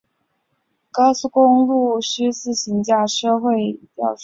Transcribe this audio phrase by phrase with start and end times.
[0.03, 0.03] 但
[0.91, 4.19] 高速铁路毋须自行驾车会较为舒适。